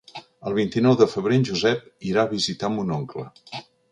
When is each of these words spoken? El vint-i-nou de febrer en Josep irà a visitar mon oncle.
El 0.51 0.53
vint-i-nou 0.59 0.95
de 1.01 1.07
febrer 1.11 1.37
en 1.41 1.45
Josep 1.51 1.85
irà 2.13 2.25
a 2.25 2.31
visitar 2.33 2.73
mon 2.79 2.95
oncle. 2.99 3.29